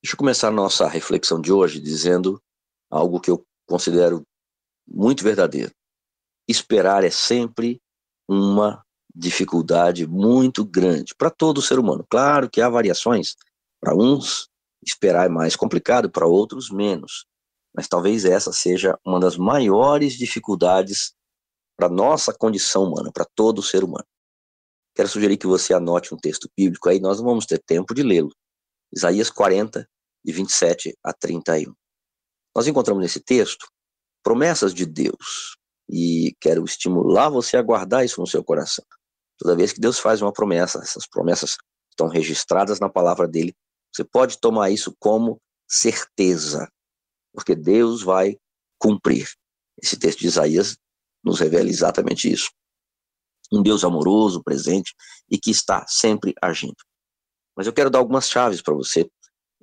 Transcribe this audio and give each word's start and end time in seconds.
Deixa 0.00 0.14
eu 0.14 0.18
começar 0.18 0.48
a 0.48 0.52
nossa 0.52 0.86
reflexão 0.86 1.40
de 1.40 1.52
hoje 1.52 1.80
dizendo 1.80 2.40
algo 2.88 3.20
que 3.20 3.30
eu 3.30 3.44
considero 3.66 4.22
muito 4.86 5.24
verdadeiro. 5.24 5.72
Esperar 6.46 7.02
é 7.02 7.10
sempre 7.10 7.80
uma 8.28 8.84
dificuldade 9.12 10.06
muito 10.06 10.64
grande 10.64 11.16
para 11.16 11.30
todo 11.30 11.60
ser 11.60 11.80
humano. 11.80 12.06
Claro 12.08 12.48
que 12.48 12.60
há 12.60 12.68
variações. 12.68 13.34
Para 13.80 13.96
uns, 13.96 14.48
esperar 14.86 15.26
é 15.26 15.28
mais 15.28 15.56
complicado, 15.56 16.08
para 16.08 16.26
outros, 16.26 16.70
menos. 16.70 17.26
Mas 17.74 17.88
talvez 17.88 18.24
essa 18.24 18.52
seja 18.52 18.96
uma 19.04 19.18
das 19.18 19.36
maiores 19.36 20.14
dificuldades 20.14 21.12
para 21.76 21.88
nossa 21.88 22.32
condição 22.32 22.84
humana, 22.84 23.10
para 23.12 23.26
todo 23.34 23.62
ser 23.62 23.82
humano. 23.82 24.06
Quero 24.94 25.08
sugerir 25.08 25.36
que 25.36 25.46
você 25.46 25.74
anote 25.74 26.14
um 26.14 26.18
texto 26.18 26.48
bíblico 26.56 26.88
aí, 26.88 27.00
nós 27.00 27.18
não 27.18 27.26
vamos 27.26 27.46
ter 27.46 27.58
tempo 27.58 27.94
de 27.94 28.04
lê-lo. 28.04 28.32
Isaías 28.94 29.30
40, 29.30 29.88
de 30.24 30.32
27 30.32 30.96
a 31.02 31.12
31. 31.12 31.74
Nós 32.54 32.66
encontramos 32.66 33.02
nesse 33.02 33.20
texto 33.20 33.66
promessas 34.22 34.74
de 34.74 34.84
Deus 34.84 35.56
e 35.88 36.36
quero 36.40 36.64
estimular 36.64 37.28
você 37.28 37.56
a 37.56 37.62
guardar 37.62 38.04
isso 38.04 38.20
no 38.20 38.26
seu 38.26 38.42
coração. 38.42 38.84
Toda 39.38 39.56
vez 39.56 39.72
que 39.72 39.80
Deus 39.80 39.98
faz 39.98 40.20
uma 40.20 40.32
promessa, 40.32 40.78
essas 40.80 41.06
promessas 41.06 41.56
estão 41.90 42.08
registradas 42.08 42.80
na 42.80 42.88
palavra 42.88 43.28
dele, 43.28 43.54
você 43.92 44.04
pode 44.04 44.38
tomar 44.38 44.70
isso 44.70 44.94
como 44.98 45.40
certeza, 45.68 46.68
porque 47.32 47.54
Deus 47.54 48.02
vai 48.02 48.36
cumprir. 48.78 49.28
Esse 49.80 49.96
texto 49.96 50.20
de 50.20 50.26
Isaías 50.26 50.76
nos 51.24 51.40
revela 51.40 51.68
exatamente 51.68 52.30
isso 52.30 52.50
um 53.52 53.62
Deus 53.62 53.84
amoroso, 53.84 54.42
presente 54.42 54.94
e 55.30 55.38
que 55.38 55.50
está 55.50 55.86
sempre 55.88 56.34
agindo. 56.40 56.76
Mas 57.58 57.66
eu 57.66 57.72
quero 57.72 57.90
dar 57.90 57.98
algumas 57.98 58.30
chaves 58.30 58.62
para 58.62 58.72
você 58.72 59.10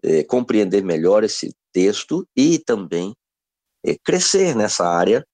é, 0.04 0.22
compreender 0.26 0.84
melhor 0.84 1.24
esse 1.24 1.56
texto 1.72 2.28
e 2.36 2.60
também 2.60 3.16
é, 3.86 3.96
crescer 4.04 4.54
nessa 4.54 4.86
área 4.86 5.26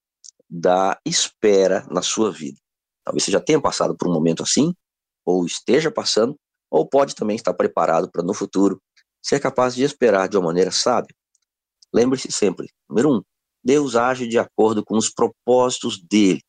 da 0.47 0.95
espera 1.03 1.83
na 1.89 2.03
sua 2.03 2.31
vida. 2.31 2.59
Talvez 3.03 3.23
você 3.23 3.31
já 3.31 3.39
tenha 3.39 3.59
passado 3.59 3.97
por 3.97 4.07
um 4.07 4.13
momento 4.13 4.43
assim, 4.43 4.75
ou 5.25 5.43
esteja 5.43 5.89
passando, 5.89 6.35
ou 6.69 6.87
pode 6.87 7.15
também 7.15 7.35
estar 7.35 7.51
preparado 7.55 8.11
para 8.11 8.21
no 8.21 8.31
futuro 8.33 8.79
ser 9.23 9.39
capaz 9.39 9.73
de 9.73 9.81
esperar 9.81 10.29
de 10.29 10.37
uma 10.37 10.45
maneira 10.45 10.69
sábia. 10.69 11.15
Lembre-se 11.91 12.31
sempre: 12.31 12.67
número 12.87 13.11
um, 13.11 13.23
Deus 13.63 13.95
age 13.95 14.27
de 14.27 14.37
acordo 14.37 14.85
com 14.85 14.95
os 14.95 15.09
propósitos 15.09 15.99
dele. 15.99 16.43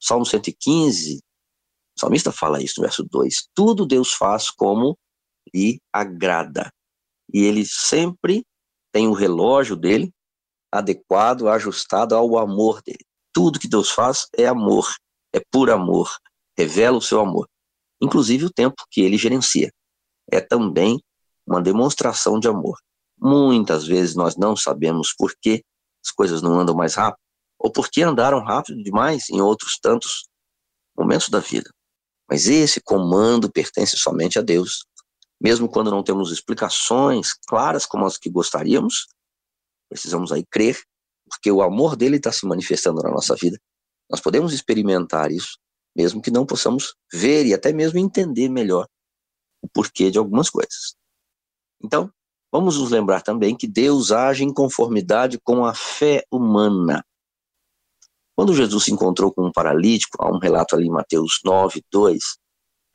Salmo 0.00 0.24
115, 0.24 1.18
o 1.18 2.00
salmista 2.00 2.32
fala 2.32 2.62
isso 2.62 2.74
no 2.78 2.86
verso 2.86 3.04
2. 3.04 3.48
Tudo 3.54 3.84
Deus 3.84 4.14
faz 4.14 4.50
como 4.50 4.96
lhe 5.52 5.80
agrada. 5.92 6.70
E 7.32 7.44
ele 7.44 7.64
sempre 7.66 8.44
tem 8.92 9.08
o 9.08 9.12
relógio 9.12 9.76
dele 9.76 10.12
adequado, 10.70 11.48
ajustado 11.48 12.14
ao 12.14 12.38
amor 12.38 12.82
dele. 12.82 13.04
Tudo 13.32 13.58
que 13.58 13.68
Deus 13.68 13.90
faz 13.90 14.28
é 14.36 14.46
amor, 14.46 14.86
é 15.32 15.40
por 15.50 15.70
amor, 15.70 16.10
revela 16.56 16.98
o 16.98 17.02
seu 17.02 17.20
amor. 17.20 17.48
Inclusive 18.00 18.44
o 18.44 18.52
tempo 18.52 18.76
que 18.90 19.00
ele 19.00 19.16
gerencia. 19.16 19.72
É 20.30 20.40
também 20.40 21.00
uma 21.46 21.60
demonstração 21.60 22.38
de 22.38 22.48
amor. 22.48 22.78
Muitas 23.18 23.86
vezes 23.86 24.14
nós 24.14 24.36
não 24.36 24.56
sabemos 24.56 25.14
por 25.16 25.32
que 25.40 25.64
as 26.04 26.10
coisas 26.10 26.42
não 26.42 26.58
andam 26.58 26.74
mais 26.74 26.94
rápido 26.94 27.20
ou 27.58 27.70
porque 27.70 28.02
andaram 28.02 28.44
rápido 28.44 28.82
demais 28.82 29.30
em 29.30 29.40
outros 29.40 29.78
tantos 29.80 30.28
momentos 30.96 31.28
da 31.28 31.40
vida. 31.40 31.70
Mas 32.28 32.46
esse 32.46 32.80
comando 32.80 33.50
pertence 33.50 33.96
somente 33.96 34.38
a 34.38 34.42
Deus. 34.42 34.84
Mesmo 35.44 35.68
quando 35.68 35.90
não 35.90 36.02
temos 36.02 36.32
explicações 36.32 37.34
claras 37.46 37.84
como 37.84 38.06
as 38.06 38.16
que 38.16 38.30
gostaríamos, 38.30 39.08
precisamos 39.90 40.32
aí 40.32 40.42
crer, 40.50 40.82
porque 41.28 41.52
o 41.52 41.60
amor 41.60 41.96
dele 41.96 42.16
está 42.16 42.32
se 42.32 42.46
manifestando 42.46 43.02
na 43.02 43.10
nossa 43.10 43.36
vida. 43.36 43.58
Nós 44.10 44.22
podemos 44.22 44.54
experimentar 44.54 45.30
isso, 45.30 45.58
mesmo 45.94 46.22
que 46.22 46.30
não 46.30 46.46
possamos 46.46 46.94
ver 47.12 47.44
e 47.44 47.52
até 47.52 47.74
mesmo 47.74 47.98
entender 47.98 48.48
melhor 48.48 48.88
o 49.62 49.68
porquê 49.68 50.10
de 50.10 50.16
algumas 50.16 50.48
coisas. 50.48 50.96
Então, 51.82 52.10
vamos 52.50 52.78
nos 52.78 52.90
lembrar 52.90 53.20
também 53.20 53.54
que 53.54 53.66
Deus 53.66 54.12
age 54.12 54.44
em 54.44 54.52
conformidade 54.52 55.38
com 55.44 55.66
a 55.66 55.74
fé 55.74 56.24
humana. 56.32 57.04
Quando 58.34 58.54
Jesus 58.54 58.84
se 58.84 58.92
encontrou 58.92 59.30
com 59.30 59.46
um 59.46 59.52
paralítico, 59.52 60.16
há 60.20 60.34
um 60.34 60.38
relato 60.38 60.74
ali 60.74 60.86
em 60.86 60.90
Mateus 60.90 61.40
9, 61.44 61.82
2, 61.92 62.18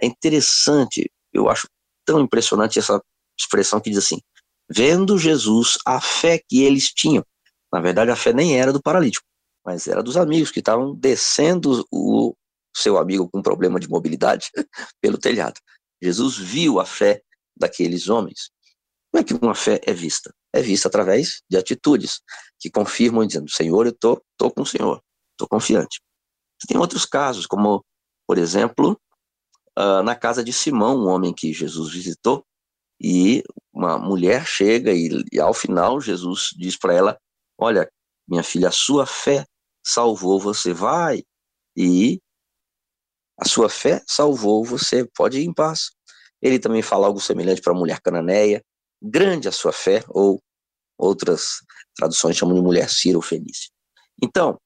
é 0.01 0.07
interessante, 0.07 1.11
eu 1.31 1.47
acho 1.47 1.67
tão 2.09 2.19
impressionante 2.19 2.79
essa 2.79 2.99
expressão 3.39 3.79
que 3.79 3.91
diz 3.91 3.99
assim: 3.99 4.19
vendo 4.67 5.17
Jesus 5.17 5.77
a 5.85 6.01
fé 6.01 6.39
que 6.47 6.63
eles 6.63 6.91
tinham. 6.91 7.23
Na 7.71 7.79
verdade, 7.79 8.09
a 8.09 8.15
fé 8.15 8.33
nem 8.33 8.59
era 8.59 8.73
do 8.73 8.81
paralítico, 8.81 9.25
mas 9.63 9.87
era 9.87 10.01
dos 10.01 10.17
amigos 10.17 10.49
que 10.49 10.59
estavam 10.59 10.95
descendo 10.95 11.85
o 11.91 12.35
seu 12.75 12.97
amigo 12.97 13.29
com 13.29 13.41
problema 13.41 13.79
de 13.79 13.87
mobilidade 13.87 14.49
pelo 14.99 15.17
telhado. 15.17 15.59
Jesus 16.01 16.37
viu 16.37 16.79
a 16.79 16.85
fé 16.85 17.21
daqueles 17.55 18.09
homens. 18.09 18.49
Como 19.11 19.21
é 19.21 19.23
que 19.23 19.33
uma 19.33 19.53
fé 19.53 19.79
é 19.85 19.93
vista? 19.93 20.33
É 20.51 20.61
vista 20.61 20.87
através 20.87 21.43
de 21.47 21.57
atitudes 21.57 22.21
que 22.59 22.71
confirmam 22.71 23.27
dizendo: 23.27 23.51
Senhor, 23.51 23.85
eu 23.85 23.93
tô, 23.93 24.19
tô 24.35 24.49
com 24.49 24.63
o 24.63 24.65
Senhor 24.65 24.99
estou 25.39 25.47
confiante. 25.47 26.01
Tem 26.67 26.77
outros 26.77 27.05
casos, 27.05 27.47
como, 27.47 27.83
por 28.27 28.37
exemplo, 28.37 28.99
uh, 29.79 30.03
na 30.03 30.15
casa 30.15 30.43
de 30.43 30.51
Simão, 30.51 30.97
um 30.97 31.07
homem 31.07 31.33
que 31.33 31.53
Jesus 31.53 31.93
visitou, 31.93 32.45
e 33.01 33.43
uma 33.73 33.97
mulher 33.97 34.45
chega 34.45 34.91
e, 34.91 35.23
e 35.31 35.39
ao 35.39 35.53
final 35.53 36.01
Jesus 36.01 36.49
diz 36.57 36.77
para 36.77 36.93
ela: 36.93 37.17
Olha, 37.57 37.89
minha 38.27 38.43
filha, 38.43 38.67
a 38.67 38.71
sua 38.71 39.05
fé 39.05 39.45
salvou 39.85 40.39
você, 40.39 40.73
vai. 40.73 41.23
E 41.75 42.19
a 43.39 43.47
sua 43.47 43.69
fé 43.69 44.03
salvou 44.05 44.65
você, 44.65 45.07
pode 45.15 45.39
ir 45.39 45.45
em 45.45 45.53
paz. 45.53 45.91
Ele 46.41 46.59
também 46.59 46.81
fala 46.81 47.07
algo 47.07 47.21
semelhante 47.21 47.61
para 47.61 47.71
a 47.71 47.77
mulher 47.77 48.01
cananeia: 48.01 48.61
grande 49.01 49.47
a 49.47 49.51
sua 49.51 49.71
fé, 49.71 50.03
ou 50.09 50.41
outras 50.97 51.63
traduções 51.95 52.35
chamam 52.35 52.55
de 52.55 52.61
mulher 52.61 52.89
Cira 52.89 53.17
ou 53.17 53.21
Fenícia. 53.21 53.71
Então, 54.21 54.59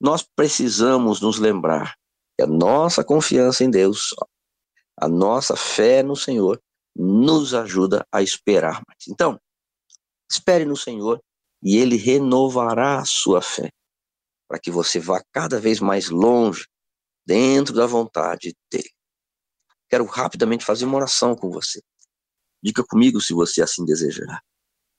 nós 0.00 0.24
precisamos 0.36 1.20
nos 1.20 1.38
lembrar 1.38 1.96
que 2.36 2.44
a 2.44 2.46
nossa 2.46 3.04
confiança 3.04 3.64
em 3.64 3.70
Deus, 3.70 4.14
a 5.02 5.08
nossa 5.08 5.56
fé 5.56 6.00
no 6.00 6.14
Senhor, 6.14 6.62
nos 6.94 7.54
ajuda 7.54 8.06
a 8.12 8.22
esperar 8.22 8.80
mais. 8.86 9.08
Então, 9.08 9.36
espere 10.30 10.64
no 10.64 10.76
Senhor 10.76 11.20
e 11.60 11.76
Ele 11.76 11.96
renovará 11.96 13.00
a 13.00 13.04
sua 13.04 13.42
fé, 13.42 13.72
para 14.46 14.60
que 14.60 14.70
você 14.70 15.00
vá 15.00 15.20
cada 15.32 15.58
vez 15.58 15.80
mais 15.80 16.08
longe, 16.08 16.68
dentro 17.26 17.74
da 17.74 17.84
vontade 17.84 18.54
dEle. 18.70 18.92
Quero 19.90 20.04
rapidamente 20.04 20.64
fazer 20.64 20.84
uma 20.84 20.98
oração 20.98 21.34
com 21.34 21.50
você. 21.50 21.82
Diga 22.62 22.84
comigo 22.88 23.20
se 23.20 23.34
você 23.34 23.60
assim 23.60 23.84
desejar. 23.84 24.40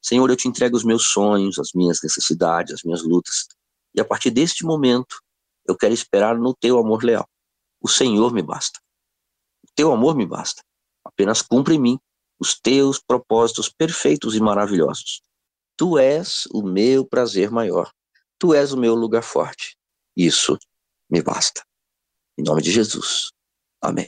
Senhor, 0.02 0.30
eu 0.30 0.36
te 0.36 0.50
entrego 0.50 0.76
os 0.76 0.84
meus 0.84 1.06
sonhos, 1.14 1.58
as 1.58 1.70
minhas 1.74 2.00
necessidades, 2.04 2.74
as 2.74 2.84
minhas 2.84 3.04
lutas. 3.04 3.48
E 3.96 4.02
a 4.02 4.06
partir 4.06 4.32
deste 4.32 4.66
momento, 4.66 5.22
eu 5.66 5.78
quero 5.78 5.94
esperar 5.94 6.38
no 6.38 6.54
teu 6.54 6.78
amor 6.78 7.06
leal. 7.06 7.26
O 7.80 7.88
Senhor 7.88 8.34
me 8.34 8.42
basta. 8.42 8.84
Teu 9.76 9.92
amor 9.92 10.16
me 10.16 10.26
basta. 10.26 10.62
Apenas 11.04 11.42
cumpre 11.42 11.76
em 11.76 11.80
mim 11.80 12.00
os 12.40 12.60
teus 12.60 13.00
propósitos 13.00 13.70
perfeitos 13.70 14.36
e 14.36 14.40
maravilhosos. 14.40 15.22
Tu 15.78 15.98
és 15.98 16.46
o 16.52 16.62
meu 16.62 17.06
prazer 17.06 17.50
maior. 17.50 17.92
Tu 18.38 18.54
és 18.54 18.72
o 18.72 18.78
meu 18.78 18.96
lugar 18.96 19.24
forte. 19.24 19.78
Isso 20.16 20.58
me 21.10 21.22
basta. 21.22 21.64
Em 22.38 22.44
nome 22.44 22.62
de 22.62 22.72
Jesus. 22.72 23.32
Amém. 23.82 24.08